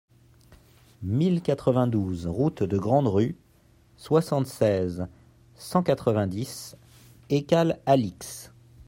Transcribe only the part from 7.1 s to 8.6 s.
Écalles-Alix